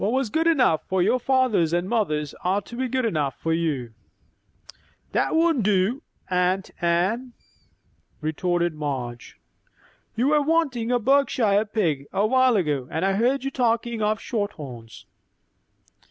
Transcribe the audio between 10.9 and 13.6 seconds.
a Berkshire pig a while ago, and I heard you